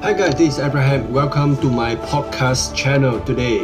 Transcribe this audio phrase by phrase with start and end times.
[0.00, 1.12] Hi guys, this is Abraham.
[1.12, 3.58] Welcome to my podcast channel today.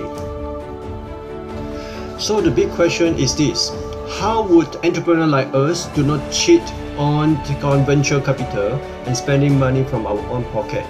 [2.18, 3.70] So the big question is this:
[4.18, 6.60] How would entrepreneur like us do not cheat
[6.98, 10.84] on take on venture capital and spending money from our own pocket?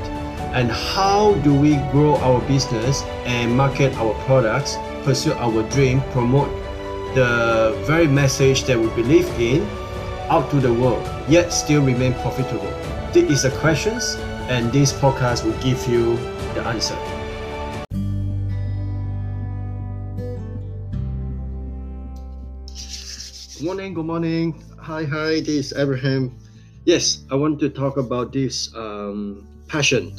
[0.56, 6.48] And how do we grow our business and market our products, pursue our dream, promote
[7.14, 9.68] the very message that we believe in
[10.32, 12.72] out to the world, yet still remain profitable?
[13.12, 14.16] This is questions,
[14.48, 16.16] and this podcast will give you
[16.52, 16.96] the answer.
[23.56, 24.62] Good morning, good morning.
[24.78, 26.36] Hi, hi, this is Abraham.
[26.84, 30.12] Yes, I want to talk about this um, passion.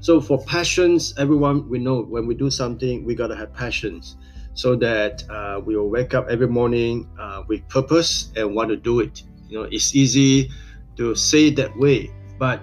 [0.00, 4.16] So, for passions, everyone we know when we do something, we gotta have passions
[4.52, 8.76] so that uh, we will wake up every morning uh, with purpose and want to
[8.76, 9.22] do it.
[9.48, 10.50] You know, it's easy
[10.96, 12.60] to say that way, but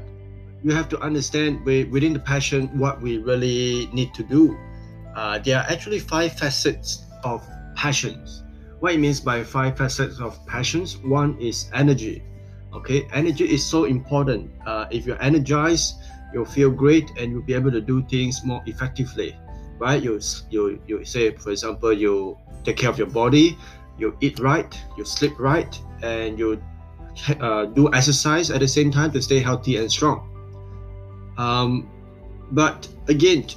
[0.64, 4.58] you have to understand within the passion what we really need to do.
[5.16, 8.44] Uh, there are actually five facets of passions.
[8.80, 12.24] What it means by five facets of passions, one is energy.
[12.74, 14.50] Okay, energy is so important.
[14.66, 15.96] Uh, if you're energized,
[16.34, 19.38] you'll feel great and you'll be able to do things more effectively
[19.82, 20.02] right?
[20.02, 23.57] You you you say, for example, you take care of your body,
[23.98, 26.62] you eat right, you sleep right, and you
[27.41, 30.30] uh, do exercise at the same time to stay healthy and strong.
[31.42, 31.90] Um,
[32.52, 33.48] but again,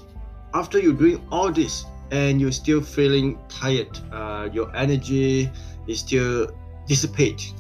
[0.55, 5.51] after you're doing all this and you're still feeling tired, uh, your energy
[5.87, 6.49] is still
[6.89, 7.53] dissipate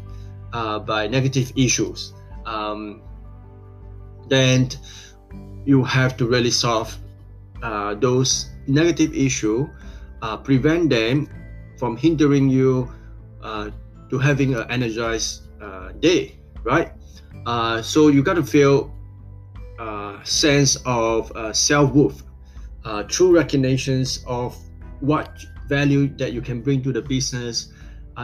[0.55, 2.15] uh, by negative issues.
[2.47, 3.03] Um,
[4.29, 4.71] then
[5.67, 6.97] you have to really solve
[7.63, 9.69] uh, those negative issue
[10.23, 11.29] uh, prevent them
[11.77, 12.91] from hindering you
[13.43, 13.69] uh,
[14.09, 16.93] to having an energized uh, day right
[17.83, 18.95] so you got to feel
[19.79, 22.23] uh, sense of uh, self-worth
[23.09, 24.57] true recognitions of
[25.01, 27.73] what value that you can bring to the business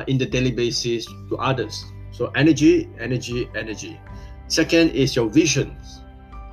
[0.06, 3.98] in the daily basis to others so energy energy energy
[4.48, 6.00] second is your visions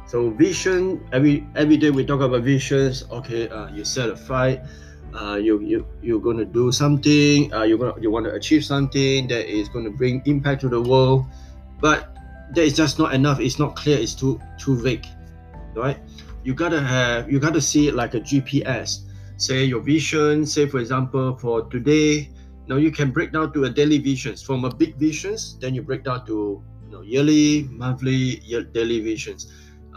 [0.08, 3.04] so vision every every day we talk about visions.
[3.12, 4.64] Okay, uh, you set a fight.
[5.12, 7.52] Uh, you you you're gonna do something.
[7.52, 10.80] Uh, you're gonna you want to achieve something that is to bring impact to the
[10.80, 11.28] world,
[11.84, 12.16] but
[12.54, 13.40] that is just not enough.
[13.40, 13.98] It's not clear.
[13.98, 15.06] It's too too vague,
[15.76, 16.00] right?
[16.44, 19.06] You gotta have you gotta see it like a GPS.
[19.38, 20.46] Say your vision.
[20.46, 22.32] Say for example for today.
[22.68, 25.58] Now you can break down to a daily visions from a big visions.
[25.60, 29.48] Then you break down to you know yearly, monthly, year, daily visions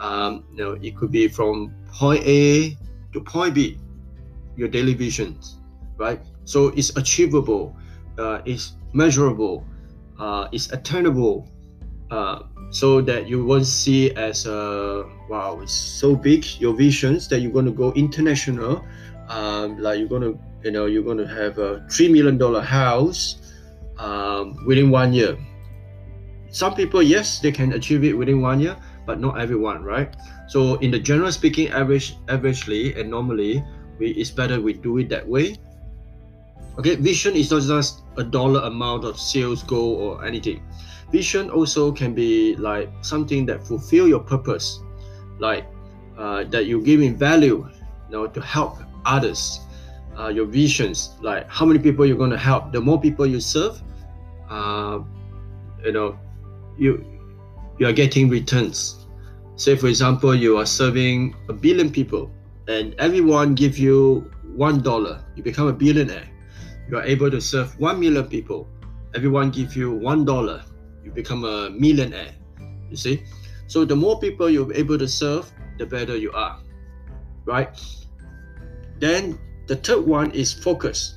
[0.00, 2.76] um, you know, it could be from point A
[3.12, 3.78] to point B,
[4.56, 5.58] your daily visions,
[5.96, 6.20] right?
[6.44, 7.76] So it's achievable,
[8.18, 9.64] uh, it's measurable,
[10.18, 11.48] uh, it's attainable,
[12.10, 17.40] uh, so that you won't see as a wow, it's so big your visions that
[17.40, 18.84] you're going to go international,
[19.28, 22.60] um, like you're going to you know you're going to have a three million dollar
[22.60, 23.54] house
[23.98, 25.36] um, within one year.
[26.50, 28.76] Some people, yes, they can achieve it within one year
[29.10, 30.14] but not everyone, right?
[30.46, 33.64] So in the general speaking, average averagely and normally,
[33.98, 35.56] we it's better we do it that way.
[36.78, 40.62] Okay, vision is not just a dollar amount of sales goal or anything.
[41.12, 44.80] Vision also can be like something that fulfill your purpose,
[45.38, 45.66] like
[46.16, 47.66] uh, that you give in value,
[48.08, 49.60] you know, to help others.
[50.18, 52.72] Uh, your visions, like how many people you're going to help.
[52.72, 53.80] The more people you serve,
[54.50, 55.00] uh,
[55.84, 56.18] you know,
[56.76, 57.04] you
[57.78, 59.06] you are getting returns.
[59.56, 62.30] Say for example you are serving a billion people
[62.68, 65.24] and everyone give you one dollar.
[65.36, 66.28] You become a billionaire.
[66.88, 68.68] You are able to serve one million people.
[69.14, 70.62] Everyone give you one dollar
[71.04, 72.32] you become a millionaire
[72.90, 73.22] you see?
[73.66, 76.58] So the more people you're able to serve the better you are
[77.44, 77.68] right?
[78.98, 81.16] Then the third one is focus.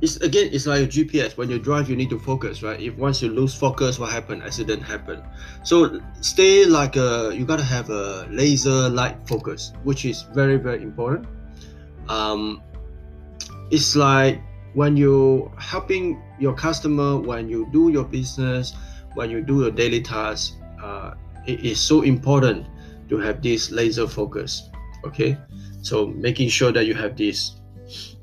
[0.00, 2.80] It's again it's like a gps when you drive you need to focus right?
[2.80, 4.42] If once you lose focus what happened?
[4.42, 5.22] accident happen
[5.62, 10.82] so stay like a you gotta have a laser light focus which is very very
[10.82, 11.28] important.
[12.08, 12.62] Um
[13.70, 14.42] it's like
[14.74, 18.74] when you helping your customer when you do your business
[19.14, 21.14] when you do your daily tasks uh,
[21.46, 22.66] it is so important
[23.08, 24.70] to have this laser focus
[25.04, 25.36] okay
[25.82, 27.60] so making sure that you have this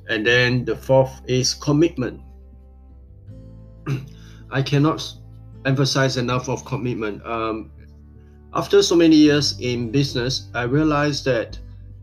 [0.10, 2.22] and then the fourth is commitment.
[4.52, 5.02] I cannot
[5.66, 7.24] emphasize enough of commitment.
[7.26, 7.72] Um,
[8.54, 11.60] after so many years in business, I realized that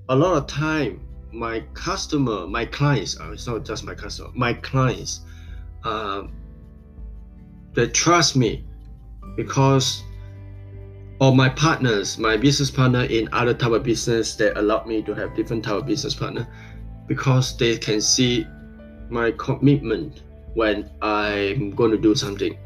[0.08, 1.00] a lot of time
[1.36, 5.20] my customer, my clients, uh, it's not just my customer, my clients,
[5.84, 6.32] um,
[7.74, 8.64] they trust me
[9.36, 10.02] because
[11.20, 15.14] or my partners, my business partner in other type of business that allowed me to
[15.14, 16.46] have different type of business partner
[17.06, 18.46] because they can see
[19.08, 20.22] my commitment
[20.54, 22.58] when I'm going to do something,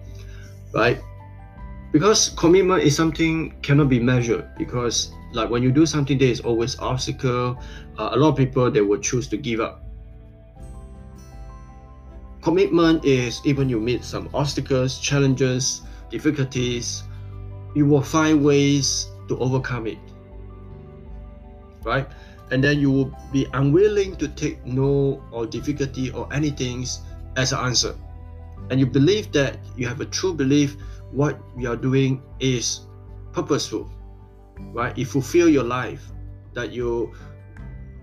[0.73, 1.01] right?
[1.93, 6.41] Because commitment is something cannot be measured because like when you do something there is
[6.41, 7.59] always obstacle.
[7.99, 9.83] Uh, a lot of people they will choose to give up.
[12.43, 17.05] Commitment is even you meet some obstacles, challenges, difficulties,
[17.75, 19.99] you will find ways to overcome it.
[21.85, 22.09] Right?
[22.51, 26.87] And then you will be unwilling to take no or difficulty or anything
[27.37, 27.95] as an answer.
[28.71, 30.77] And you believe that you have a true belief
[31.13, 32.87] what you are doing is
[33.33, 33.91] purposeful.
[34.73, 34.97] Right?
[34.99, 36.03] It fulfill your life.
[36.55, 37.15] That you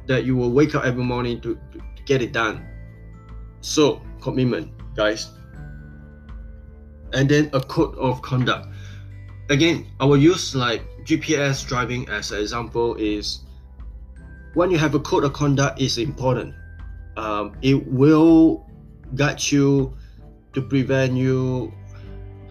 [0.08, 2.66] that you will wake up every morning to, to, to get it done.
[3.60, 5.30] So commitment, guys.
[7.14, 8.68] And then a code of conduct
[9.50, 13.40] again, I will use like GPS driving as an example is
[14.54, 16.54] when you have a code of conduct is important.
[17.16, 18.66] Um, it will
[19.16, 19.96] guide you
[20.54, 21.74] to prevent you,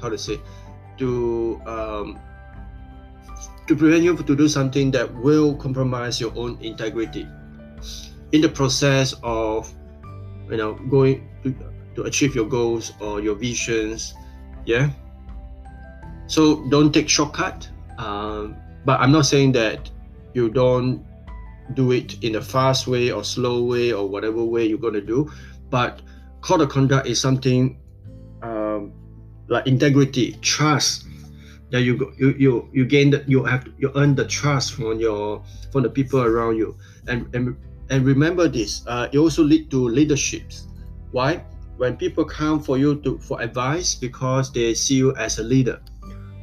[0.01, 0.41] how to say,
[0.99, 2.19] to um,
[3.67, 7.27] to prevent you to do something that will compromise your own integrity
[8.33, 9.73] in the process of
[10.51, 11.55] you know going to,
[11.95, 14.15] to achieve your goals or your visions
[14.65, 14.91] yeah
[16.27, 17.69] so don't take shortcut.
[17.99, 19.91] Um, but I'm not saying that
[20.35, 21.05] you don't
[21.75, 25.01] do it in a fast way or slow way or whatever way you're going to
[25.01, 25.31] do.
[25.71, 26.03] But
[26.41, 27.79] code of conduct is something
[28.43, 28.93] um,
[29.49, 31.07] like integrity, trust
[31.71, 35.43] that you you you you gain that you have you earn the trust from your
[35.73, 36.77] from the people around you.
[37.09, 37.57] And and
[37.91, 40.69] and remember this uh, it also lead to leaderships.
[41.11, 41.45] Why?
[41.77, 45.81] When people come for you to for advice because they see you as a leader.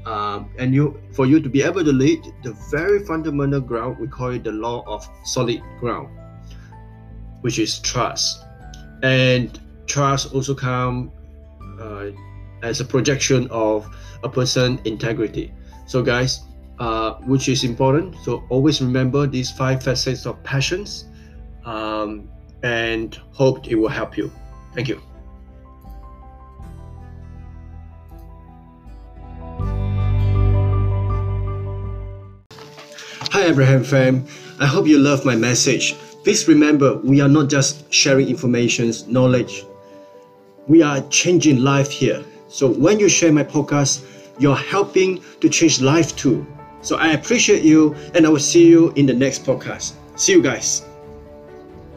[0.06, 4.08] Um, and you for you to be able to lead the very fundamental ground we
[4.08, 6.12] call it the law of solid ground
[7.44, 8.44] which is trust.
[9.04, 11.12] And trust also come
[11.80, 12.08] uh,
[12.64, 13.86] as a projection of
[14.24, 15.54] a person integrity
[15.86, 16.42] so guys
[16.80, 21.06] uh, which is important so always remember these five facets of passions
[21.66, 22.28] um,
[22.64, 24.32] and hope it will help you
[24.74, 25.02] thank you
[33.34, 34.28] Hi, Abraham fam.
[34.60, 35.96] I hope you love my message.
[36.24, 39.66] Please remember, we are not just sharing information, knowledge.
[40.68, 42.24] We are changing life here.
[42.54, 44.06] So when you share my podcast,
[44.38, 46.46] you're helping to change life too.
[46.82, 49.94] So I appreciate you, and I will see you in the next podcast.
[50.16, 50.84] See you guys.